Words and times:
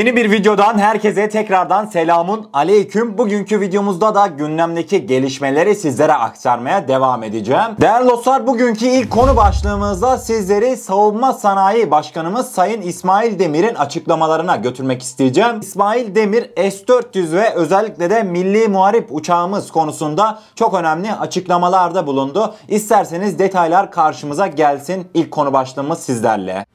Yeni 0.00 0.16
bir 0.16 0.30
videodan 0.30 0.78
herkese 0.78 1.28
tekrardan 1.28 1.86
selamun 1.86 2.50
aleyküm. 2.52 3.18
Bugünkü 3.18 3.60
videomuzda 3.60 4.14
da 4.14 4.26
gündemdeki 4.26 5.06
gelişmeleri 5.06 5.74
sizlere 5.74 6.12
aktarmaya 6.12 6.88
devam 6.88 7.22
edeceğim. 7.22 7.76
Değerli 7.80 8.08
dostlar 8.08 8.46
bugünkü 8.46 8.86
ilk 8.86 9.10
konu 9.10 9.36
başlığımızda 9.36 10.18
sizleri 10.18 10.76
Savunma 10.76 11.32
Sanayi 11.32 11.90
Başkanımız 11.90 12.52
Sayın 12.52 12.82
İsmail 12.82 13.38
Demir'in 13.38 13.74
açıklamalarına 13.74 14.56
götürmek 14.56 15.02
isteyeceğim. 15.02 15.60
İsmail 15.60 16.14
Demir 16.14 16.50
S-400 16.56 17.32
ve 17.32 17.54
özellikle 17.54 18.10
de 18.10 18.22
Milli 18.22 18.68
Muharip 18.68 19.08
uçağımız 19.10 19.70
konusunda 19.70 20.38
çok 20.54 20.74
önemli 20.74 21.12
açıklamalarda 21.12 22.06
bulundu. 22.06 22.54
İsterseniz 22.68 23.38
detaylar 23.38 23.90
karşımıza 23.90 24.46
gelsin. 24.46 25.08
İlk 25.14 25.30
konu 25.30 25.52
başlığımız 25.52 25.98
sizlerle. 25.98 26.66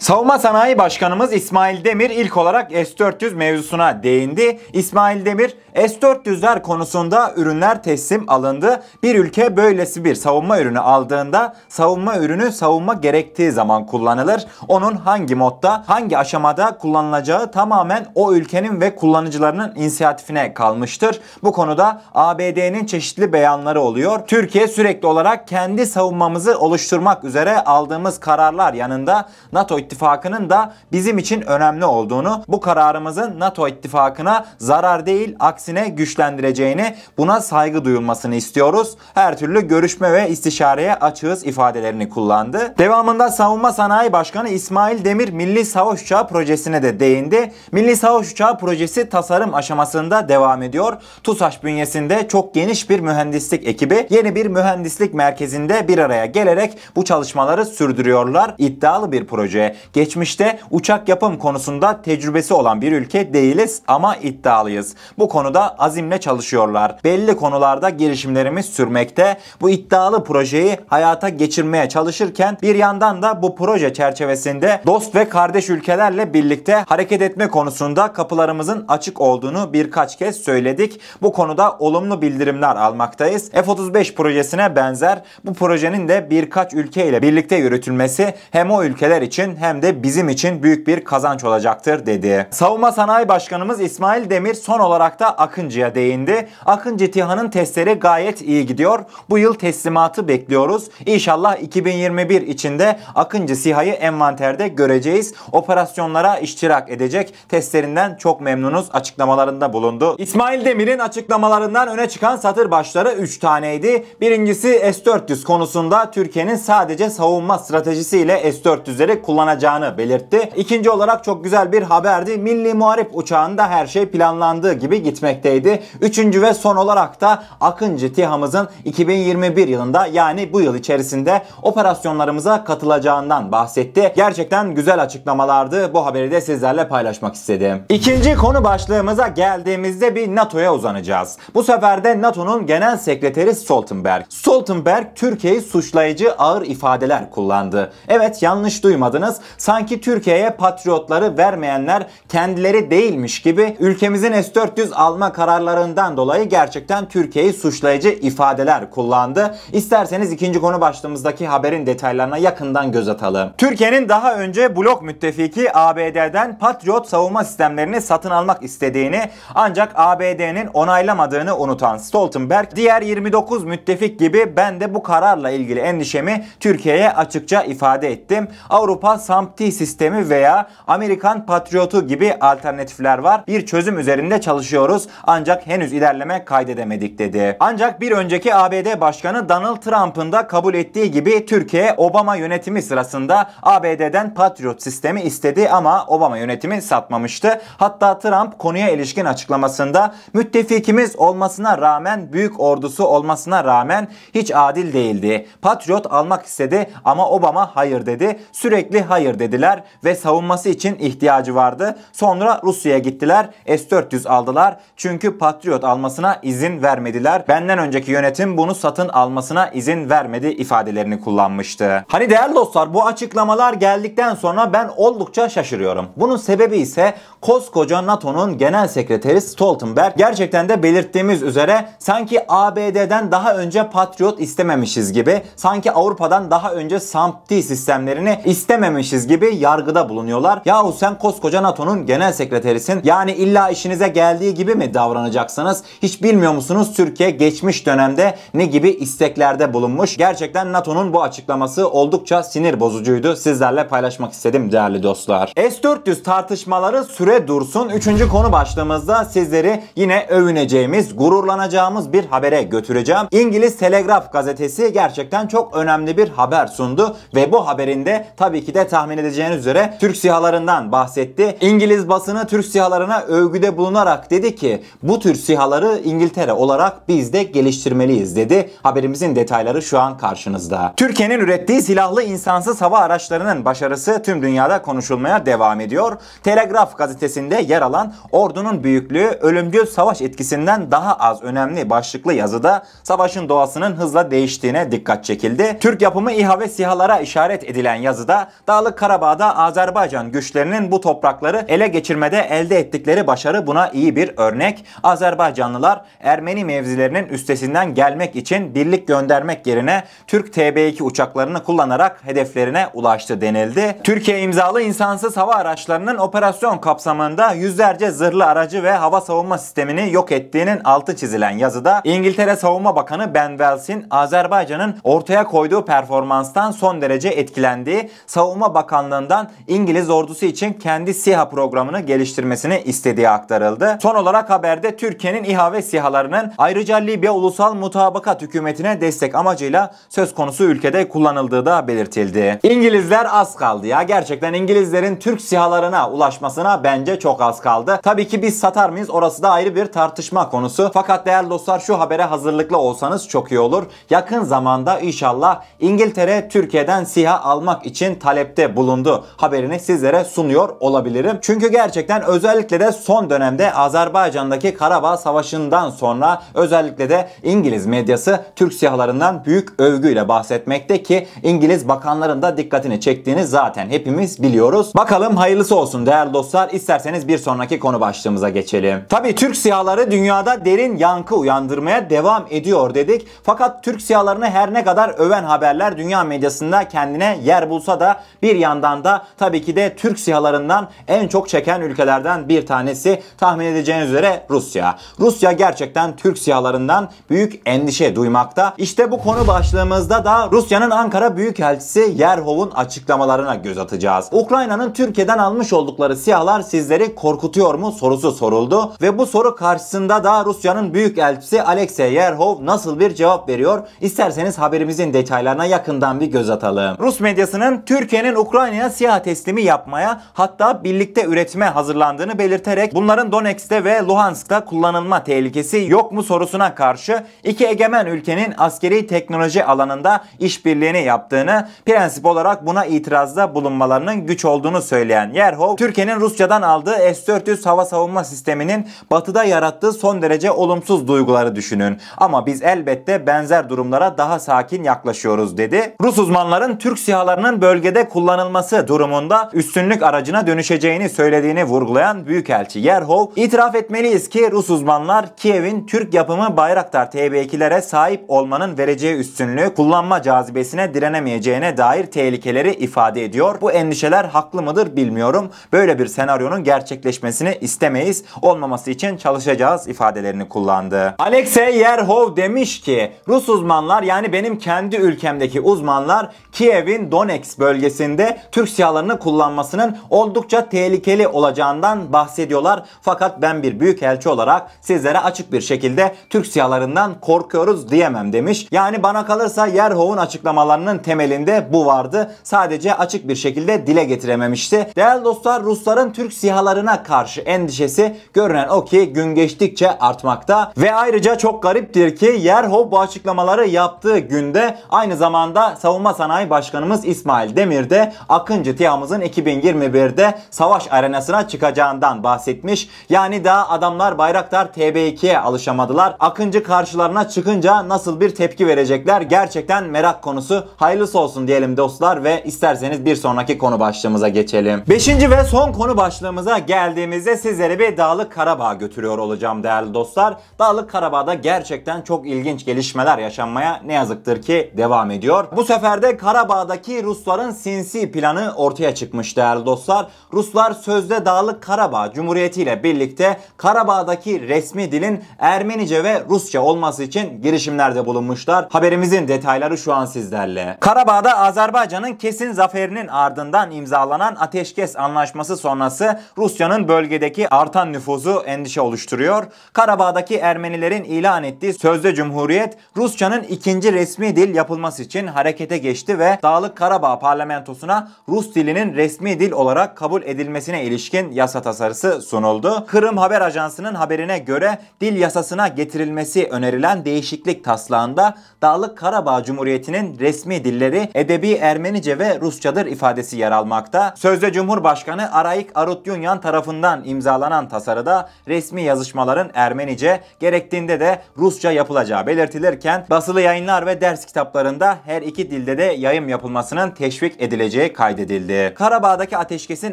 Savunma 0.00 0.38
Sanayi 0.38 0.78
Başkanımız 0.78 1.32
İsmail 1.32 1.84
Demir 1.84 2.10
ilk 2.10 2.36
olarak 2.36 2.70
S-400 2.70 3.34
mevzusuna 3.34 4.02
değindi. 4.02 4.60
İsmail 4.72 5.24
Demir 5.24 5.56
S-400'ler 5.74 6.62
konusunda 6.62 7.32
ürünler 7.36 7.82
teslim 7.82 8.30
alındı. 8.30 8.82
Bir 9.02 9.14
ülke 9.14 9.56
böylesi 9.56 10.04
bir 10.04 10.14
savunma 10.14 10.60
ürünü 10.60 10.78
aldığında 10.78 11.56
savunma 11.68 12.18
ürünü 12.18 12.52
savunma 12.52 12.94
gerektiği 12.94 13.52
zaman 13.52 13.86
kullanılır. 13.86 14.46
Onun 14.68 14.96
hangi 14.96 15.34
modda, 15.34 15.84
hangi 15.86 16.18
aşamada 16.18 16.78
kullanılacağı 16.78 17.50
tamamen 17.50 18.06
o 18.14 18.32
ülkenin 18.34 18.80
ve 18.80 18.96
kullanıcılarının 18.96 19.74
inisiyatifine 19.76 20.54
kalmıştır. 20.54 21.20
Bu 21.42 21.52
konuda 21.52 22.02
ABD'nin 22.14 22.86
çeşitli 22.86 23.32
beyanları 23.32 23.80
oluyor. 23.80 24.20
Türkiye 24.26 24.68
sürekli 24.68 25.06
olarak 25.06 25.48
kendi 25.48 25.86
savunmamızı 25.86 26.58
oluşturmak 26.58 27.24
üzere 27.24 27.60
aldığımız 27.60 28.20
kararlar 28.20 28.74
yanında 28.74 29.28
NATO 29.52 29.78
ittifakının 29.90 30.50
da 30.50 30.72
bizim 30.92 31.18
için 31.18 31.40
önemli 31.40 31.84
olduğunu, 31.84 32.44
bu 32.48 32.60
kararımızın 32.60 33.40
NATO 33.40 33.68
ittifakına 33.68 34.44
zarar 34.58 35.06
değil 35.06 35.36
aksine 35.40 35.88
güçlendireceğini, 35.88 36.94
buna 37.18 37.40
saygı 37.40 37.84
duyulmasını 37.84 38.34
istiyoruz. 38.34 38.96
Her 39.14 39.38
türlü 39.38 39.68
görüşme 39.68 40.12
ve 40.12 40.28
istişareye 40.28 40.94
açığız 40.94 41.46
ifadelerini 41.46 42.08
kullandı. 42.08 42.74
Devamında 42.78 43.28
Savunma 43.28 43.72
Sanayi 43.72 44.12
Başkanı 44.12 44.48
İsmail 44.48 45.04
Demir 45.04 45.32
Milli 45.32 45.64
Savaş 45.64 46.02
Uçağı 46.02 46.28
projesine 46.28 46.82
de 46.82 47.00
değindi. 47.00 47.52
Milli 47.72 47.96
Savaş 47.96 48.32
Uçağı 48.32 48.58
projesi 48.58 49.08
tasarım 49.08 49.54
aşamasında 49.54 50.28
devam 50.28 50.62
ediyor. 50.62 50.96
TUSAŞ 51.22 51.62
bünyesinde 51.62 52.28
çok 52.28 52.54
geniş 52.54 52.90
bir 52.90 53.00
mühendislik 53.00 53.68
ekibi 53.68 54.06
yeni 54.10 54.34
bir 54.34 54.46
mühendislik 54.46 55.14
merkezinde 55.14 55.88
bir 55.88 55.98
araya 55.98 56.26
gelerek 56.26 56.78
bu 56.96 57.04
çalışmaları 57.04 57.64
sürdürüyorlar. 57.64 58.54
İddialı 58.58 59.12
bir 59.12 59.26
proje. 59.26 59.76
Geçmişte 59.92 60.58
uçak 60.70 61.08
yapım 61.08 61.38
konusunda 61.38 62.02
tecrübesi 62.02 62.54
olan 62.54 62.80
bir 62.80 62.92
ülke 62.92 63.34
değiliz 63.34 63.82
ama 63.88 64.16
iddialıyız. 64.16 64.94
Bu 65.18 65.28
konuda 65.28 65.78
azimle 65.78 66.20
çalışıyorlar. 66.20 66.96
Belli 67.04 67.36
konularda 67.36 67.90
girişimlerimiz 67.90 68.66
sürmekte. 68.66 69.36
Bu 69.60 69.70
iddialı 69.70 70.24
projeyi 70.24 70.78
hayata 70.86 71.28
geçirmeye 71.28 71.88
çalışırken 71.88 72.58
bir 72.62 72.74
yandan 72.74 73.22
da 73.22 73.42
bu 73.42 73.56
proje 73.56 73.92
çerçevesinde 73.92 74.80
dost 74.86 75.14
ve 75.14 75.28
kardeş 75.28 75.70
ülkelerle 75.70 76.34
birlikte 76.34 76.84
hareket 76.88 77.22
etme 77.22 77.48
konusunda 77.48 78.12
kapılarımızın 78.12 78.84
açık 78.88 79.20
olduğunu 79.20 79.72
birkaç 79.72 80.18
kez 80.18 80.36
söyledik. 80.36 81.00
Bu 81.22 81.32
konuda 81.32 81.76
olumlu 81.78 82.22
bildirimler 82.22 82.76
almaktayız. 82.76 83.50
F-35 83.52 84.14
projesine 84.14 84.76
benzer 84.76 85.22
bu 85.44 85.54
projenin 85.54 86.08
de 86.08 86.30
birkaç 86.30 86.74
ülke 86.74 87.06
ile 87.06 87.22
birlikte 87.22 87.56
yürütülmesi 87.56 88.34
hem 88.50 88.70
o 88.70 88.84
ülkeler 88.84 89.22
için 89.22 89.56
hem 89.56 89.69
de 89.70 90.02
bizim 90.02 90.28
için 90.28 90.62
büyük 90.62 90.86
bir 90.86 91.04
kazanç 91.04 91.44
olacaktır 91.44 92.06
dedi. 92.06 92.46
Savunma 92.50 92.92
Sanayi 92.92 93.28
Başkanımız 93.28 93.80
İsmail 93.80 94.30
Demir 94.30 94.54
son 94.54 94.78
olarak 94.78 95.20
da 95.20 95.38
Akıncı'ya 95.38 95.94
değindi. 95.94 96.48
Akıncı 96.66 97.10
TİHA'nın 97.10 97.50
testleri 97.50 97.92
gayet 97.92 98.42
iyi 98.42 98.66
gidiyor. 98.66 99.04
Bu 99.30 99.38
yıl 99.38 99.54
teslimatı 99.54 100.28
bekliyoruz. 100.28 100.88
İnşallah 101.06 101.62
2021 101.62 102.42
içinde 102.42 102.98
Akıncı 103.14 103.56
SİHA'yı 103.56 103.92
envanterde 103.92 104.68
göreceğiz. 104.68 105.34
Operasyonlara 105.52 106.38
iştirak 106.38 106.90
edecek. 106.90 107.34
Testlerinden 107.48 108.16
çok 108.16 108.40
memnunuz 108.40 108.86
açıklamalarında 108.92 109.72
bulundu. 109.72 110.14
İsmail 110.18 110.64
Demir'in 110.64 110.98
açıklamalarından 110.98 111.88
öne 111.88 112.08
çıkan 112.08 112.36
satır 112.36 112.70
başları 112.70 113.12
3 113.12 113.38
taneydi. 113.38 114.04
Birincisi 114.20 114.68
S-400 114.68 115.44
konusunda 115.44 116.10
Türkiye'nin 116.10 116.56
sadece 116.56 117.10
savunma 117.10 117.58
stratejisiyle 117.58 118.52
S-400'leri 118.52 119.22
kullanacağını 119.60 119.98
belirtti. 119.98 120.50
İkinci 120.56 120.90
olarak 120.90 121.24
çok 121.24 121.44
güzel 121.44 121.72
bir 121.72 121.82
haberdi. 121.82 122.38
Milli 122.38 122.74
Muharip 122.74 123.10
uçağında 123.12 123.68
her 123.68 123.86
şey 123.86 124.06
planlandığı 124.06 124.72
gibi 124.72 125.02
gitmekteydi. 125.02 125.82
Üçüncü 126.00 126.42
ve 126.42 126.54
son 126.54 126.76
olarak 126.76 127.20
da 127.20 127.42
Akıncı 127.60 128.12
TİHA'mızın 128.14 128.68
2021 128.84 129.68
yılında 129.68 130.06
yani 130.06 130.52
bu 130.52 130.60
yıl 130.60 130.74
içerisinde 130.74 131.42
operasyonlarımıza 131.62 132.64
katılacağından 132.64 133.52
bahsetti. 133.52 134.12
Gerçekten 134.16 134.74
güzel 134.74 135.02
açıklamalardı. 135.02 135.94
Bu 135.94 136.06
haberi 136.06 136.30
de 136.30 136.40
sizlerle 136.40 136.88
paylaşmak 136.88 137.34
istedim. 137.34 137.82
İkinci 137.88 138.34
konu 138.34 138.64
başlığımıza 138.64 139.28
geldiğimizde 139.28 140.14
bir 140.14 140.36
NATO'ya 140.36 140.74
uzanacağız. 140.74 141.38
Bu 141.54 141.62
sefer 141.62 142.04
de 142.04 142.22
NATO'nun 142.22 142.66
Genel 142.66 142.96
Sekreteri 142.96 143.54
Stoltenberg. 143.54 144.24
Stoltenberg 144.28 145.06
Türkiye'yi 145.14 145.60
suçlayıcı 145.60 146.32
ağır 146.32 146.62
ifadeler 146.62 147.30
kullandı. 147.30 147.92
Evet 148.08 148.42
yanlış 148.42 148.82
duymadınız. 148.84 149.40
Sanki 149.58 150.00
Türkiye'ye 150.00 150.50
patriotları 150.50 151.38
vermeyenler 151.38 152.06
kendileri 152.28 152.90
değilmiş 152.90 153.42
gibi 153.42 153.76
ülkemizin 153.80 154.32
S-400 154.32 154.94
alma 154.94 155.32
kararlarından 155.32 156.16
dolayı 156.16 156.44
gerçekten 156.44 157.08
Türkiye'yi 157.08 157.52
suçlayıcı 157.52 158.08
ifadeler 158.08 158.90
kullandı. 158.90 159.54
İsterseniz 159.72 160.32
ikinci 160.32 160.60
konu 160.60 160.80
başlığımızdaki 160.80 161.46
haberin 161.46 161.86
detaylarına 161.86 162.38
yakından 162.38 162.92
göz 162.92 163.08
atalım. 163.08 163.50
Türkiye'nin 163.58 164.08
daha 164.08 164.34
önce 164.34 164.76
blok 164.76 165.02
müttefiki 165.02 165.76
ABD'den 165.76 166.58
Patriot 166.58 167.08
savunma 167.08 167.44
sistemlerini 167.44 168.00
satın 168.00 168.30
almak 168.30 168.62
istediğini 168.62 169.30
ancak 169.54 169.92
ABD'nin 169.94 170.66
onaylamadığını 170.66 171.58
unutan 171.58 171.96
Stoltenberg 171.96 172.68
diğer 172.76 173.02
29 173.02 173.64
müttefik 173.64 174.18
gibi 174.18 174.56
ben 174.56 174.80
de 174.80 174.94
bu 174.94 175.02
kararla 175.02 175.50
ilgili 175.50 175.80
endişemi 175.80 176.46
Türkiye'ye 176.60 177.12
açıkça 177.12 177.62
ifade 177.62 178.12
ettim. 178.12 178.48
Avrupa 178.70 179.18
SAMP-T 179.30 179.72
sistemi 179.72 180.30
veya 180.30 180.68
Amerikan 180.86 181.46
Patriot'u 181.46 182.06
gibi 182.06 182.34
alternatifler 182.40 183.18
var. 183.18 183.44
Bir 183.46 183.66
çözüm 183.66 183.98
üzerinde 183.98 184.40
çalışıyoruz 184.40 185.08
ancak 185.26 185.66
henüz 185.66 185.92
ilerleme 185.92 186.44
kaydedemedik 186.44 187.18
dedi. 187.18 187.56
Ancak 187.60 188.00
bir 188.00 188.12
önceki 188.12 188.54
ABD 188.54 189.00
Başkanı 189.00 189.48
Donald 189.48 189.76
Trump'ın 189.76 190.32
da 190.32 190.46
kabul 190.46 190.74
ettiği 190.74 191.10
gibi 191.10 191.46
Türkiye 191.46 191.94
Obama 191.96 192.36
yönetimi 192.36 192.82
sırasında 192.82 193.50
ABD'den 193.62 194.34
Patriot 194.34 194.82
sistemi 194.82 195.22
istedi 195.22 195.68
ama 195.68 196.04
Obama 196.06 196.38
yönetimi 196.38 196.82
satmamıştı. 196.82 197.60
Hatta 197.76 198.18
Trump 198.18 198.58
konuya 198.58 198.90
ilişkin 198.90 199.24
açıklamasında 199.24 200.14
müttefikimiz 200.32 201.16
olmasına 201.16 201.78
rağmen 201.78 202.32
büyük 202.32 202.60
ordusu 202.60 203.04
olmasına 203.04 203.64
rağmen 203.64 204.08
hiç 204.34 204.50
adil 204.54 204.92
değildi. 204.92 205.46
Patriot 205.62 206.12
almak 206.12 206.46
istedi 206.46 206.90
ama 207.04 207.30
Obama 207.30 207.70
hayır 207.74 208.06
dedi. 208.06 208.40
Sürekli 208.52 209.02
hayır 209.02 209.19
dediler 209.38 209.82
ve 210.04 210.14
savunması 210.14 210.68
için 210.68 210.98
ihtiyacı 210.98 211.54
vardı. 211.54 211.98
Sonra 212.12 212.60
Rusya'ya 212.64 212.98
gittiler. 212.98 213.48
S-400 213.66 214.28
aldılar. 214.28 214.76
Çünkü 214.96 215.38
Patriot 215.38 215.84
almasına 215.84 216.38
izin 216.42 216.82
vermediler. 216.82 217.44
Benden 217.48 217.78
önceki 217.78 218.10
yönetim 218.10 218.56
bunu 218.56 218.74
satın 218.74 219.08
almasına 219.08 219.68
izin 219.68 220.10
vermedi 220.10 220.48
ifadelerini 220.48 221.20
kullanmıştı. 221.20 222.04
Hani 222.08 222.30
değerli 222.30 222.54
dostlar 222.54 222.94
bu 222.94 223.06
açıklamalar 223.06 223.74
geldikten 223.74 224.34
sonra 224.34 224.72
ben 224.72 224.90
oldukça 224.96 225.48
şaşırıyorum. 225.48 226.08
Bunun 226.16 226.36
sebebi 226.36 226.76
ise 226.76 227.14
koskoca 227.40 228.06
NATO'nun 228.06 228.58
genel 228.58 228.88
sekreteri 228.88 229.40
Stoltenberg 229.40 230.16
gerçekten 230.16 230.68
de 230.68 230.82
belirttiğimiz 230.82 231.42
üzere 231.42 231.88
sanki 231.98 232.44
ABD'den 232.48 233.32
daha 233.32 233.54
önce 233.54 233.90
Patriot 233.90 234.40
istememişiz 234.40 235.12
gibi, 235.12 235.42
sanki 235.56 235.92
Avrupa'dan 235.92 236.50
daha 236.50 236.72
önce 236.72 237.00
SAMP-T 237.00 237.62
sistemlerini 237.62 238.40
istememişiz 238.44 239.26
gibi 239.26 239.56
yargıda 239.56 240.08
bulunuyorlar. 240.08 240.62
Yahu 240.64 240.92
sen 240.92 241.18
koskoca 241.18 241.62
NATO'nun 241.62 242.06
genel 242.06 242.32
sekreterisin. 242.32 243.00
Yani 243.04 243.32
illa 243.32 243.70
işinize 243.70 244.08
geldiği 244.08 244.54
gibi 244.54 244.74
mi 244.74 244.94
davranacaksınız? 244.94 245.82
Hiç 246.02 246.22
bilmiyor 246.22 246.52
musunuz 246.52 246.92
Türkiye 246.96 247.30
geçmiş 247.30 247.86
dönemde 247.86 248.34
ne 248.54 248.66
gibi 248.66 248.90
isteklerde 248.90 249.74
bulunmuş? 249.74 250.16
Gerçekten 250.16 250.72
NATO'nun 250.72 251.12
bu 251.12 251.22
açıklaması 251.22 251.88
oldukça 251.88 252.42
sinir 252.42 252.80
bozucuydu. 252.80 253.36
Sizlerle 253.36 253.88
paylaşmak 253.88 254.32
istedim 254.32 254.72
değerli 254.72 255.02
dostlar. 255.02 255.52
S-400 255.56 256.22
tartışmaları 256.22 257.04
süre 257.04 257.29
süre 257.30 257.48
dursun. 257.48 257.88
Üçüncü 257.88 258.28
konu 258.28 258.52
başlığımızda 258.52 259.24
sizleri 259.24 259.82
yine 259.96 260.26
övüneceğimiz, 260.28 261.16
gururlanacağımız 261.16 262.12
bir 262.12 262.24
habere 262.24 262.62
götüreceğim. 262.62 263.22
İngiliz 263.30 263.76
Telegraph 263.76 264.32
gazetesi 264.32 264.92
gerçekten 264.92 265.46
çok 265.46 265.76
önemli 265.76 266.16
bir 266.16 266.28
haber 266.28 266.66
sundu 266.66 267.16
ve 267.34 267.52
bu 267.52 267.68
haberinde 267.68 268.26
tabii 268.36 268.64
ki 268.64 268.74
de 268.74 268.88
tahmin 268.88 269.18
edeceğiniz 269.18 269.58
üzere 269.58 269.96
Türk 270.00 270.16
sihalarından 270.16 270.92
bahsetti. 270.92 271.56
İngiliz 271.60 272.08
basını 272.08 272.46
Türk 272.46 272.64
sihalarına 272.64 273.20
övgüde 273.20 273.76
bulunarak 273.76 274.30
dedi 274.30 274.56
ki 274.56 274.82
bu 275.02 275.18
tür 275.18 275.34
sihaları 275.34 276.00
İngiltere 276.04 276.52
olarak 276.52 277.08
biz 277.08 277.32
de 277.32 277.42
geliştirmeliyiz 277.42 278.36
dedi. 278.36 278.70
Haberimizin 278.82 279.36
detayları 279.36 279.82
şu 279.82 279.98
an 279.98 280.18
karşınızda. 280.18 280.92
Türkiye'nin 280.96 281.38
ürettiği 281.38 281.82
silahlı 281.82 282.22
insansız 282.22 282.80
hava 282.80 282.98
araçlarının 282.98 283.64
başarısı 283.64 284.22
tüm 284.22 284.42
dünyada 284.42 284.82
konuşulmaya 284.82 285.46
devam 285.46 285.80
ediyor. 285.80 286.16
Telegraph 286.42 286.96
gazetesinde 287.20 287.60
yer 287.60 287.82
alan 287.82 288.14
ordunun 288.32 288.84
büyüklüğü 288.84 289.26
ölümcül 289.26 289.86
savaş 289.86 290.20
etkisinden 290.22 290.90
daha 290.90 291.14
az 291.14 291.42
önemli 291.42 291.90
başlıklı 291.90 292.32
yazıda 292.32 292.84
savaşın 293.02 293.48
doğasının 293.48 293.92
hızla 293.92 294.30
değiştiğine 294.30 294.92
dikkat 294.92 295.24
çekildi. 295.24 295.76
Türk 295.80 296.02
yapımı 296.02 296.32
İHA 296.32 296.60
ve 296.60 296.68
SİHA'lara 296.68 297.20
işaret 297.20 297.64
edilen 297.64 297.94
yazıda 297.94 298.50
Dağlık 298.68 298.98
Karabağ'da 298.98 299.56
Azerbaycan 299.56 300.32
güçlerinin 300.32 300.90
bu 300.90 301.00
toprakları 301.00 301.64
ele 301.68 301.88
geçirmede 301.88 302.40
elde 302.50 302.78
ettikleri 302.78 303.26
başarı 303.26 303.66
buna 303.66 303.88
iyi 303.88 304.16
bir 304.16 304.34
örnek. 304.36 304.84
Azerbaycanlılar 305.02 306.04
Ermeni 306.20 306.64
mevzilerinin 306.64 307.28
üstesinden 307.28 307.94
gelmek 307.94 308.36
için 308.36 308.74
birlik 308.74 309.08
göndermek 309.08 309.66
yerine 309.66 310.04
Türk 310.26 310.56
TB2 310.56 311.02
uçaklarını 311.02 311.64
kullanarak 311.64 312.20
hedeflerine 312.24 312.86
ulaştı 312.94 313.40
denildi. 313.40 313.96
Türkiye 314.04 314.40
imzalı 314.40 314.82
insansız 314.82 315.36
hava 315.36 315.54
araçlarının 315.54 316.18
operasyon 316.18 316.78
kapsamında 316.78 317.09
yüzlerce 317.54 318.10
zırhlı 318.10 318.46
aracı 318.46 318.82
ve 318.82 318.92
hava 318.92 319.20
savunma 319.20 319.58
sistemini 319.58 320.12
yok 320.12 320.32
ettiğinin 320.32 320.80
altı 320.84 321.16
çizilen 321.16 321.50
yazıda 321.50 322.00
İngiltere 322.04 322.56
Savunma 322.56 322.96
Bakanı 322.96 323.34
Ben 323.34 323.48
Wells'in 323.48 324.06
Azerbaycan'ın 324.10 324.96
ortaya 325.04 325.44
koyduğu 325.44 325.84
performanstan 325.84 326.70
son 326.70 327.00
derece 327.00 327.28
etkilendiği, 327.28 328.10
Savunma 328.26 328.74
Bakanlığı'ndan 328.74 329.50
İngiliz 329.68 330.10
ordusu 330.10 330.46
için 330.46 330.72
kendi 330.72 331.14
SİHA 331.14 331.48
programını 331.48 332.00
geliştirmesini 332.00 332.82
istediği 332.84 333.28
aktarıldı. 333.28 333.98
Son 334.02 334.14
olarak 334.14 334.50
haberde 334.50 334.96
Türkiye'nin 334.96 335.44
İHA 335.44 335.72
ve 335.72 335.82
SİHA'larının 335.82 336.52
ayrıca 336.58 336.96
Libya 336.96 337.32
Ulusal 337.32 337.74
Mutabakat 337.74 338.42
Hükümeti'ne 338.42 339.00
destek 339.00 339.34
amacıyla 339.34 339.94
söz 340.08 340.34
konusu 340.34 340.64
ülkede 340.64 341.08
kullanıldığı 341.08 341.66
da 341.66 341.88
belirtildi. 341.88 342.60
İngilizler 342.62 343.26
az 343.30 343.56
kaldı 343.56 343.86
ya. 343.86 344.02
Gerçekten 344.02 344.54
İngilizlerin 344.54 345.16
Türk 345.16 345.40
SİHA'larına 345.40 346.10
ulaşmasına 346.10 346.84
bence 347.00 347.18
çok 347.18 347.42
az 347.42 347.60
kaldı. 347.60 348.00
Tabii 348.02 348.28
ki 348.28 348.42
biz 348.42 348.58
satar 348.58 348.90
mıyız? 348.90 349.10
Orası 349.10 349.42
da 349.42 349.50
ayrı 349.50 349.76
bir 349.76 349.86
tartışma 349.86 350.50
konusu. 350.50 350.90
Fakat 350.94 351.26
değerli 351.26 351.50
dostlar 351.50 351.80
şu 351.80 352.00
habere 352.00 352.22
hazırlıklı 352.22 352.78
olsanız 352.78 353.28
çok 353.28 353.52
iyi 353.52 353.60
olur. 353.60 353.82
Yakın 354.10 354.44
zamanda 354.44 355.00
inşallah 355.00 355.62
İngiltere 355.80 356.48
Türkiye'den 356.48 357.04
SİHA 357.04 357.40
almak 357.40 357.86
için 357.86 358.14
talepte 358.14 358.76
bulundu. 358.76 359.24
Haberini 359.36 359.80
sizlere 359.80 360.24
sunuyor 360.24 360.68
olabilirim. 360.80 361.38
Çünkü 361.42 361.68
gerçekten 361.68 362.22
özellikle 362.22 362.80
de 362.80 362.92
son 362.92 363.30
dönemde 363.30 363.74
Azerbaycan'daki 363.74 364.74
Karabağ 364.74 365.16
Savaşı'ndan 365.16 365.90
sonra 365.90 366.42
özellikle 366.54 367.10
de 367.10 367.28
İngiliz 367.42 367.86
medyası 367.86 368.44
Türk 368.56 368.74
SİHA'larından 368.74 369.44
büyük 369.44 369.80
övgüyle 369.80 370.28
bahsetmekte 370.28 371.02
ki 371.02 371.26
İngiliz 371.42 371.88
bakanların 371.88 372.42
da 372.42 372.56
dikkatini 372.56 373.00
çektiğini 373.00 373.44
zaten 373.44 373.88
hepimiz 373.88 374.42
biliyoruz. 374.42 374.92
Bakalım 374.96 375.36
hayırlısı 375.36 375.76
olsun 375.76 376.06
değerli 376.06 376.34
dostlar. 376.34 376.68
İsterseniz 376.90 377.28
bir 377.28 377.38
sonraki 377.38 377.78
konu 377.78 378.00
başlığımıza 378.00 378.48
geçelim. 378.48 379.04
Tabii 379.08 379.34
Türk 379.34 379.56
SİHA'ları 379.56 380.10
dünyada 380.10 380.64
derin 380.64 380.96
yankı 380.96 381.36
uyandırmaya 381.36 382.10
devam 382.10 382.46
ediyor 382.50 382.94
dedik. 382.94 383.26
Fakat 383.42 383.84
Türk 383.84 384.02
SİHA'larını 384.02 384.50
her 384.50 384.74
ne 384.74 384.84
kadar 384.84 385.08
öven 385.08 385.44
haberler 385.44 385.96
dünya 385.96 386.24
medyasında 386.24 386.88
kendine 386.88 387.38
yer 387.44 387.70
bulsa 387.70 388.00
da 388.00 388.20
bir 388.42 388.56
yandan 388.56 389.04
da 389.04 389.26
tabii 389.38 389.62
ki 389.62 389.76
de 389.76 389.96
Türk 389.96 390.18
SİHA'larından 390.18 390.88
en 391.08 391.28
çok 391.28 391.48
çeken 391.48 391.80
ülkelerden 391.80 392.48
bir 392.48 392.66
tanesi 392.66 393.22
tahmin 393.38 393.66
edeceğiniz 393.66 394.08
üzere 394.08 394.46
Rusya. 394.50 394.98
Rusya 395.20 395.52
gerçekten 395.52 396.16
Türk 396.16 396.38
SİHA'larından 396.38 397.10
büyük 397.30 397.62
endişe 397.66 398.16
duymakta. 398.16 398.74
İşte 398.78 399.10
bu 399.10 399.22
konu 399.22 399.46
başlığımızda 399.46 400.24
da 400.24 400.48
Rusya'nın 400.52 400.90
Ankara 400.90 401.36
Büyükelçisi 401.36 402.14
Yerhov'un 402.16 402.70
açıklamalarına 402.70 403.54
göz 403.54 403.78
atacağız. 403.78 404.28
Ukrayna'nın 404.32 404.92
Türkiye'den 404.92 405.38
almış 405.38 405.72
oldukları 405.72 406.16
SİHA'lar 406.16 406.60
sizleri 406.80 407.14
korkutuyor 407.14 407.74
mu 407.74 407.92
sorusu 407.92 408.32
soruldu 408.32 408.92
ve 409.02 409.18
bu 409.18 409.26
soru 409.26 409.54
karşısında 409.54 410.24
da 410.24 410.44
Rusya'nın 410.44 410.94
Büyükelçisi 410.94 411.62
Alexey 411.62 412.12
Yerhov 412.12 412.66
nasıl 412.66 413.00
bir 413.00 413.14
cevap 413.14 413.48
veriyor? 413.48 413.82
İsterseniz 414.00 414.58
haberimizin 414.58 415.12
detaylarına 415.12 415.64
yakından 415.64 416.20
bir 416.20 416.26
göz 416.26 416.50
atalım. 416.50 416.96
Rus 416.98 417.20
medyasının 417.20 417.82
Türkiye'nin 417.86 418.34
Ukrayna'ya 418.34 418.90
SİHA 418.90 419.22
teslimi 419.22 419.62
yapmaya 419.62 420.22
hatta 420.32 420.84
birlikte 420.84 421.24
üretime 421.24 421.64
hazırlandığını 421.64 422.38
belirterek 422.38 422.94
bunların 422.94 423.32
Donetsk'te 423.32 423.84
ve 423.84 424.02
Luhansk'ta 424.02 424.64
kullanılma 424.64 425.24
tehlikesi 425.24 425.86
yok 425.88 426.12
mu 426.12 426.22
sorusuna 426.22 426.74
karşı 426.74 427.24
iki 427.44 427.66
egemen 427.66 428.06
ülkenin 428.06 428.54
askeri 428.58 429.06
teknoloji 429.06 429.64
alanında 429.64 430.24
işbirliğini 430.38 431.02
yaptığını, 431.02 431.68
prensip 431.86 432.26
olarak 432.26 432.66
buna 432.66 432.84
itirazda 432.84 433.54
bulunmalarının 433.54 434.26
güç 434.26 434.44
olduğunu 434.44 434.82
söyleyen 434.82 435.30
Yerhov, 435.34 435.76
Türkiye'nin 435.76 436.20
Rusya'dan 436.20 436.62
aldığı 436.70 437.14
S-400 437.14 437.64
hava 437.64 437.84
savunma 437.84 438.24
sisteminin 438.24 438.86
batıda 439.10 439.44
yarattığı 439.44 439.92
son 439.92 440.22
derece 440.22 440.50
olumsuz 440.50 441.08
duyguları 441.08 441.56
düşünün. 441.56 441.98
Ama 442.16 442.46
biz 442.46 442.62
elbette 442.62 443.26
benzer 443.26 443.68
durumlara 443.68 444.18
daha 444.18 444.38
sakin 444.38 444.84
yaklaşıyoruz 444.84 445.56
dedi. 445.56 445.96
Rus 446.02 446.18
uzmanların 446.18 446.76
Türk 446.76 446.98
SİHA'larının 446.98 447.62
bölgede 447.62 448.08
kullanılması 448.08 448.88
durumunda 448.88 449.50
üstünlük 449.52 450.02
aracına 450.02 450.46
dönüşeceğini 450.46 451.08
söylediğini 451.08 451.64
vurgulayan 451.64 452.26
Büyükelçi 452.26 452.78
Yerhov, 452.78 453.26
itiraf 453.36 453.74
etmeliyiz 453.74 454.28
ki 454.28 454.50
Rus 454.52 454.70
uzmanlar 454.70 455.36
Kiev'in 455.36 455.86
Türk 455.86 456.14
yapımı 456.14 456.56
Bayraktar 456.56 457.06
TB2'lere 457.06 457.82
sahip 457.82 458.24
olmanın 458.28 458.78
vereceği 458.78 459.16
üstünlüğü 459.16 459.74
kullanma 459.74 460.22
cazibesine 460.22 460.94
direnemeyeceğine 460.94 461.76
dair 461.76 462.06
tehlikeleri 462.06 462.74
ifade 462.74 463.24
ediyor. 463.24 463.60
Bu 463.60 463.72
endişeler 463.72 464.24
haklı 464.24 464.62
mıdır 464.62 464.96
bilmiyorum. 464.96 465.50
Böyle 465.72 465.98
bir 465.98 466.06
senaryonun 466.50 466.64
gerçekleşmesini 466.64 467.58
istemeyiz. 467.60 468.24
Olmaması 468.42 468.90
için 468.90 469.16
çalışacağız 469.16 469.88
ifadelerini 469.88 470.48
kullandı. 470.48 471.14
Alexey 471.18 471.76
Yerhov 471.76 472.36
demiş 472.36 472.80
ki 472.80 473.12
Rus 473.28 473.48
uzmanlar 473.48 474.02
yani 474.02 474.32
benim 474.32 474.58
kendi 474.58 474.96
ülkemdeki 474.96 475.60
uzmanlar 475.60 476.28
Kiev'in 476.52 477.12
Donetsk 477.12 477.58
bölgesinde 477.58 478.38
Türk 478.52 478.68
SİHA'larını 478.68 479.18
kullanmasının 479.18 479.96
oldukça 480.10 480.68
tehlikeli 480.68 481.28
olacağından 481.28 482.12
bahsediyorlar. 482.12 482.82
Fakat 483.02 483.42
ben 483.42 483.62
bir 483.62 483.80
büyükelçi 483.80 484.28
olarak 484.28 484.70
sizlere 484.80 485.18
açık 485.18 485.52
bir 485.52 485.60
şekilde 485.60 486.14
Türk 486.30 486.46
SİHA'larından 486.46 487.20
korkuyoruz 487.20 487.90
diyemem 487.90 488.32
demiş. 488.32 488.68
Yani 488.70 489.02
bana 489.02 489.26
kalırsa 489.26 489.66
Yerhov'un 489.66 490.16
açıklamalarının 490.16 490.98
temelinde 490.98 491.68
bu 491.72 491.86
vardı. 491.86 492.34
Sadece 492.42 492.94
açık 492.94 493.28
bir 493.28 493.36
şekilde 493.36 493.86
dile 493.86 494.04
getirememişti. 494.04 494.90
Değerli 494.96 495.24
dostlar 495.24 495.62
Rusların 495.62 496.12
Türk 496.12 496.32
SİHA'larına 496.40 497.02
karşı 497.02 497.40
endişesi 497.40 498.16
görünen 498.32 498.68
o 498.68 498.84
ki 498.84 499.12
gün 499.12 499.34
geçtikçe 499.34 499.98
artmakta. 499.98 500.72
Ve 500.78 500.94
ayrıca 500.94 501.38
çok 501.38 501.62
gariptir 501.62 502.16
ki 502.16 502.36
Yerhov 502.40 502.90
bu 502.90 503.00
açıklamaları 503.00 503.66
yaptığı 503.66 504.18
günde 504.18 504.78
aynı 504.90 505.16
zamanda 505.16 505.76
Savunma 505.76 506.14
Sanayi 506.14 506.50
Başkanımız 506.50 507.04
İsmail 507.04 507.56
Demir 507.56 507.90
de 507.90 508.12
Akıncı 508.28 508.76
TİHA'mızın 508.76 509.20
2021'de 509.20 510.38
savaş 510.50 510.86
arenasına 510.90 511.48
çıkacağından 511.48 512.24
bahsetmiş. 512.24 512.88
Yani 513.10 513.44
daha 513.44 513.68
adamlar 513.68 514.18
Bayraktar 514.18 514.66
TB2'ye 514.66 515.38
alışamadılar. 515.38 516.16
Akıncı 516.20 516.62
karşılarına 516.62 517.28
çıkınca 517.28 517.88
nasıl 517.88 518.20
bir 518.20 518.34
tepki 518.34 518.66
verecekler? 518.66 519.20
Gerçekten 519.20 519.84
merak 519.84 520.22
konusu. 520.22 520.68
Hayırlısı 520.76 521.18
olsun 521.18 521.48
diyelim 521.48 521.76
dostlar 521.76 522.24
ve 522.24 522.42
isterseniz 522.44 523.04
bir 523.04 523.16
sonraki 523.16 523.58
konu 523.58 523.80
başlığımıza 523.80 524.28
geçelim. 524.28 524.82
Beşinci 524.88 525.30
ve 525.30 525.44
son 525.44 525.72
konu 525.72 525.96
başlığımıza 526.30 526.58
geldiğimizde 526.58 527.36
sizlere 527.36 527.78
bir 527.78 527.96
Dağlık 527.96 528.32
Karabağ 528.32 528.74
götürüyor 528.74 529.18
olacağım 529.18 529.62
değerli 529.62 529.94
dostlar. 529.94 530.36
Dağlık 530.58 530.90
Karabağ'da 530.90 531.34
gerçekten 531.34 532.02
çok 532.02 532.26
ilginç 532.26 532.64
gelişmeler 532.64 533.18
yaşanmaya 533.18 533.80
ne 533.84 533.92
yazıktır 533.92 534.42
ki 534.42 534.74
devam 534.76 535.10
ediyor. 535.10 535.44
Bu 535.56 535.64
sefer 535.64 536.02
de 536.02 536.16
Karabağ'daki 536.16 537.02
Rusların 537.02 537.50
sinsi 537.50 538.12
planı 538.12 538.52
ortaya 538.56 538.94
çıkmış 538.94 539.36
değerli 539.36 539.66
dostlar. 539.66 540.06
Ruslar 540.32 540.72
sözde 540.72 541.24
Dağlık 541.24 541.62
Karabağ 541.62 542.12
Cumhuriyeti 542.12 542.62
ile 542.62 542.82
birlikte 542.82 543.40
Karabağ'daki 543.56 544.48
resmi 544.48 544.92
dilin 544.92 545.24
Ermenice 545.38 546.04
ve 546.04 546.22
Rusça 546.28 546.60
olması 546.60 547.02
için 547.02 547.42
girişimlerde 547.42 548.06
bulunmuşlar. 548.06 548.66
Haberimizin 548.70 549.28
detayları 549.28 549.78
şu 549.78 549.94
an 549.94 550.04
sizlerle. 550.04 550.76
Karabağ'da 550.80 551.38
Azerbaycan'ın 551.38 552.14
kesin 552.14 552.52
zaferinin 552.52 553.08
ardından 553.08 553.70
imzalanan 553.70 554.36
ateşkes 554.40 554.96
anlaşması 554.96 555.56
sonrası 555.56 556.19
Rusya'nın 556.38 556.88
bölgedeki 556.88 557.48
artan 557.48 557.92
nüfuzu 557.92 558.42
endişe 558.46 558.80
oluşturuyor. 558.80 559.46
Karabağ'daki 559.72 560.36
Ermenilerin 560.36 561.04
ilan 561.04 561.44
ettiği 561.44 561.74
sözde 561.74 562.14
cumhuriyet 562.14 562.76
Rusçanın 562.96 563.42
ikinci 563.42 563.92
resmi 563.92 564.36
dil 564.36 564.54
yapılması 564.54 565.02
için 565.02 565.26
harekete 565.26 565.78
geçti 565.78 566.18
ve 566.18 566.38
Dağlık 566.42 566.76
Karabağ 566.76 567.18
parlamentosuna 567.18 568.08
Rus 568.28 568.54
dilinin 568.54 568.94
resmi 568.94 569.40
dil 569.40 569.52
olarak 569.52 569.96
kabul 569.96 570.22
edilmesine 570.22 570.84
ilişkin 570.84 571.32
yasa 571.32 571.62
tasarısı 571.62 572.22
sunuldu. 572.22 572.84
Kırım 572.86 573.16
Haber 573.16 573.40
Ajansı'nın 573.40 573.94
haberine 573.94 574.38
göre 574.38 574.78
dil 575.00 575.16
yasasına 575.16 575.68
getirilmesi 575.68 576.48
önerilen 576.50 577.04
değişiklik 577.04 577.64
taslağında 577.64 578.34
Dağlık 578.62 578.98
Karabağ 578.98 579.42
Cumhuriyeti'nin 579.42 580.18
resmi 580.18 580.64
dilleri 580.64 581.08
edebi 581.14 581.52
Ermenice 581.52 582.18
ve 582.18 582.40
Rusçadır 582.40 582.86
ifadesi 582.86 583.36
yer 583.36 583.52
almakta. 583.52 584.14
Sözde 584.16 584.52
Cumhurbaşkanı 584.52 585.32
Arayik 585.32 585.70
Arutyunyan 586.10 586.40
tarafından 586.40 587.02
imzalanan 587.04 587.68
tasarıda 587.68 588.28
resmi 588.48 588.82
yazışmaların 588.82 589.50
Ermenice 589.54 590.20
gerektiğinde 590.40 591.00
de 591.00 591.22
Rusça 591.38 591.72
yapılacağı 591.72 592.26
belirtilirken 592.26 593.06
basılı 593.10 593.40
yayınlar 593.40 593.86
ve 593.86 594.00
ders 594.00 594.26
kitaplarında 594.26 594.98
her 595.04 595.22
iki 595.22 595.50
dilde 595.50 595.78
de 595.78 595.82
yayım 595.82 596.28
yapılmasının 596.28 596.90
teşvik 596.90 597.42
edileceği 597.42 597.92
kaydedildi. 597.92 598.74
Karabağ'daki 598.74 599.36
ateşkesin 599.36 599.92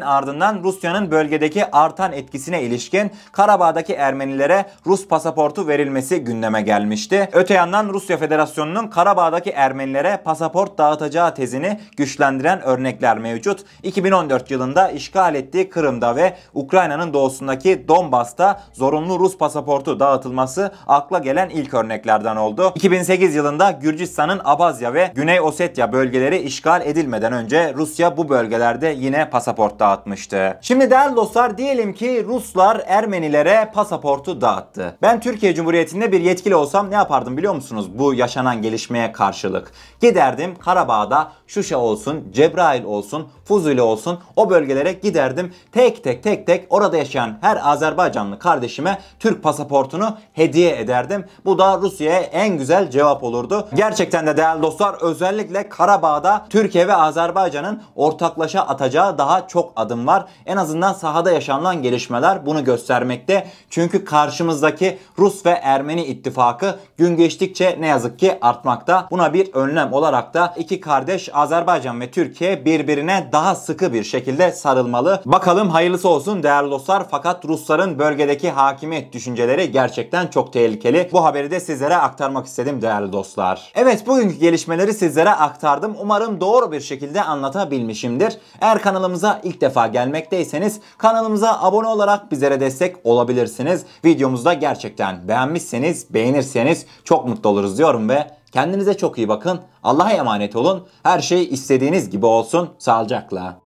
ardından 0.00 0.62
Rusya'nın 0.62 1.10
bölgedeki 1.10 1.70
artan 1.70 2.12
etkisine 2.12 2.62
ilişkin 2.62 3.10
Karabağ'daki 3.32 3.92
Ermenilere 3.92 4.66
Rus 4.86 5.08
pasaportu 5.08 5.68
verilmesi 5.68 6.24
gündeme 6.24 6.62
gelmişti. 6.62 7.28
Öte 7.32 7.54
yandan 7.54 7.88
Rusya 7.88 8.16
Federasyonu'nun 8.16 8.88
Karabağ'daki 8.88 9.50
Ermenilere 9.50 10.20
pasaport 10.24 10.78
dağıtacağı 10.78 11.34
tezini 11.34 11.80
güçlendiren 11.96 12.60
örnekler 12.62 13.18
mevcut. 13.18 13.60
2014 13.82 14.50
yılında 14.50 14.90
işgal 14.90 15.34
ettiği 15.34 15.70
Kırım'da 15.70 16.07
ve 16.16 16.36
Ukrayna'nın 16.54 17.12
doğusundaki 17.12 17.88
Donbas'ta 17.88 18.60
zorunlu 18.72 19.18
Rus 19.18 19.38
pasaportu 19.38 20.00
dağıtılması 20.00 20.72
akla 20.86 21.18
gelen 21.18 21.48
ilk 21.48 21.74
örneklerden 21.74 22.36
oldu. 22.36 22.72
2008 22.74 23.34
yılında 23.34 23.70
Gürcistan'ın 23.70 24.40
Abazya 24.44 24.94
ve 24.94 25.12
Güney 25.14 25.40
Ossetya 25.40 25.92
bölgeleri 25.92 26.38
işgal 26.38 26.86
edilmeden 26.86 27.32
önce 27.32 27.74
Rusya 27.76 28.16
bu 28.16 28.28
bölgelerde 28.28 28.94
yine 28.98 29.30
pasaport 29.30 29.78
dağıtmıştı. 29.78 30.58
Şimdi 30.60 30.90
değerli 30.90 31.16
dostlar 31.16 31.58
diyelim 31.58 31.94
ki 31.94 32.24
Ruslar 32.28 32.82
Ermenilere 32.86 33.70
pasaportu 33.74 34.40
dağıttı. 34.40 34.96
Ben 35.02 35.20
Türkiye 35.20 35.54
Cumhuriyeti'nde 35.54 36.12
bir 36.12 36.20
yetkili 36.20 36.54
olsam 36.54 36.90
ne 36.90 36.94
yapardım 36.94 37.36
biliyor 37.36 37.54
musunuz 37.54 37.98
bu 37.98 38.14
yaşanan 38.14 38.62
gelişmeye 38.62 39.12
karşılık? 39.12 39.72
Giderdim 40.00 40.54
Karabağ'da 40.58 41.32
Şuşa 41.46 41.78
olsun, 41.78 42.24
Cebrail 42.32 42.84
olsun, 42.84 43.28
Fuzuli 43.44 43.82
olsun 43.82 44.18
o 44.36 44.50
bölgelere 44.50 44.92
giderdim. 44.92 45.54
Tek 45.72 45.97
tek 46.02 46.22
tek 46.22 46.46
tek 46.46 46.66
orada 46.70 46.96
yaşayan 46.96 47.38
her 47.40 47.60
Azerbaycanlı 47.62 48.38
kardeşime 48.38 48.98
Türk 49.18 49.42
pasaportunu 49.42 50.16
hediye 50.32 50.78
ederdim. 50.78 51.24
Bu 51.44 51.58
da 51.58 51.78
Rusya'ya 51.78 52.20
en 52.20 52.58
güzel 52.58 52.90
cevap 52.90 53.22
olurdu. 53.22 53.68
Gerçekten 53.74 54.26
de 54.26 54.36
değerli 54.36 54.62
dostlar 54.62 54.94
özellikle 55.00 55.68
Karabağ'da 55.68 56.46
Türkiye 56.50 56.88
ve 56.88 56.94
Azerbaycan'ın 56.94 57.82
ortaklaşa 57.96 58.60
atacağı 58.60 59.18
daha 59.18 59.48
çok 59.48 59.72
adım 59.76 60.06
var. 60.06 60.24
En 60.46 60.56
azından 60.56 60.92
sahada 60.92 61.30
yaşanılan 61.30 61.82
gelişmeler 61.82 62.46
bunu 62.46 62.64
göstermekte. 62.64 63.46
Çünkü 63.70 64.04
karşımızdaki 64.04 64.98
Rus 65.18 65.46
ve 65.46 65.50
Ermeni 65.50 66.04
ittifakı 66.04 66.78
gün 66.96 67.16
geçtikçe 67.16 67.76
ne 67.80 67.86
yazık 67.86 68.18
ki 68.18 68.38
artmakta. 68.40 69.08
Buna 69.10 69.32
bir 69.32 69.54
önlem 69.54 69.92
olarak 69.92 70.34
da 70.34 70.54
iki 70.56 70.80
kardeş 70.80 71.28
Azerbaycan 71.32 72.00
ve 72.00 72.10
Türkiye 72.10 72.64
birbirine 72.64 73.28
daha 73.32 73.54
sıkı 73.54 73.92
bir 73.92 74.04
şekilde 74.04 74.52
sarılmalı. 74.52 75.22
Bakalım 75.24 75.70
hayırlısı 75.88 76.08
olsun 76.08 76.42
değerli 76.42 76.70
dostlar. 76.70 77.06
Fakat 77.10 77.44
Rusların 77.44 77.98
bölgedeki 77.98 78.50
hakimiyet 78.50 79.12
düşünceleri 79.12 79.72
gerçekten 79.72 80.26
çok 80.26 80.52
tehlikeli. 80.52 81.08
Bu 81.12 81.24
haberi 81.24 81.50
de 81.50 81.60
sizlere 81.60 81.96
aktarmak 81.96 82.46
istedim 82.46 82.82
değerli 82.82 83.12
dostlar. 83.12 83.72
Evet 83.74 84.06
bugünkü 84.06 84.36
gelişmeleri 84.36 84.94
sizlere 84.94 85.30
aktardım. 85.30 85.96
Umarım 86.00 86.40
doğru 86.40 86.72
bir 86.72 86.80
şekilde 86.80 87.22
anlatabilmişimdir. 87.22 88.38
Eğer 88.60 88.82
kanalımıza 88.82 89.40
ilk 89.44 89.60
defa 89.60 89.86
gelmekteyseniz 89.86 90.80
kanalımıza 90.98 91.60
abone 91.62 91.88
olarak 91.88 92.30
bizlere 92.30 92.60
destek 92.60 92.96
olabilirsiniz. 93.04 93.84
Videomuzda 94.04 94.52
gerçekten 94.52 95.28
beğenmişseniz, 95.28 96.14
beğenirseniz 96.14 96.86
çok 97.04 97.28
mutlu 97.28 97.50
oluruz 97.50 97.78
diyorum 97.78 98.08
ve 98.08 98.26
kendinize 98.52 98.96
çok 98.96 99.18
iyi 99.18 99.28
bakın. 99.28 99.60
Allah'a 99.82 100.12
emanet 100.12 100.56
olun. 100.56 100.86
Her 101.02 101.20
şey 101.20 101.44
istediğiniz 101.44 102.10
gibi 102.10 102.26
olsun. 102.26 102.68
Sağlıcakla. 102.78 103.67